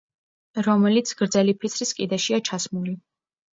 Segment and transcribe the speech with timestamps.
[0.67, 2.99] რომელიც გრძელი ფიცრის კიდეშია ჩასმული.